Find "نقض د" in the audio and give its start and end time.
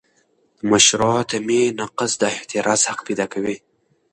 1.79-2.23